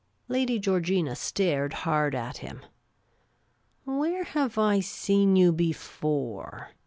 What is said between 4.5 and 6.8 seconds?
I seen j'ou before?"